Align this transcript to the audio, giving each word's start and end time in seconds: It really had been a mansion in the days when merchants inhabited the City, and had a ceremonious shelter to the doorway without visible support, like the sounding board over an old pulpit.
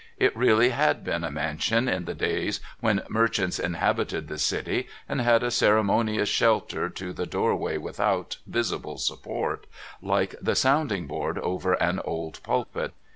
It 0.17 0.35
really 0.35 0.69
had 0.69 1.03
been 1.03 1.23
a 1.23 1.29
mansion 1.29 1.87
in 1.87 2.05
the 2.05 2.15
days 2.15 2.59
when 2.79 3.03
merchants 3.07 3.59
inhabited 3.59 4.27
the 4.29 4.39
City, 4.39 4.87
and 5.07 5.21
had 5.21 5.43
a 5.43 5.51
ceremonious 5.51 6.27
shelter 6.27 6.89
to 6.89 7.13
the 7.13 7.27
doorway 7.27 7.77
without 7.77 8.37
visible 8.47 8.97
support, 8.97 9.67
like 10.01 10.33
the 10.41 10.55
sounding 10.55 11.05
board 11.05 11.37
over 11.37 11.73
an 11.73 11.99
old 12.03 12.41
pulpit. 12.41 12.95